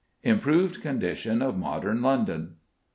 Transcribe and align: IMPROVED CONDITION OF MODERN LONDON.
IMPROVED 0.23 0.81
CONDITION 0.81 1.43
OF 1.43 1.59
MODERN 1.59 2.01
LONDON. 2.01 2.55